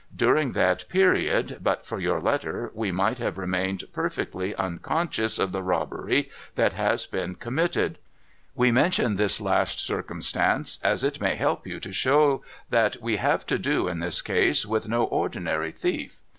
[0.15, 5.61] During that period, but for your letter, we might have remained perfectly unconscious of the
[5.61, 7.99] robbery that has been committed.
[8.27, 12.41] * We mention this last circumstance, as it may help to show you
[12.71, 16.19] that we have to do, in this case, with no ordinary thief.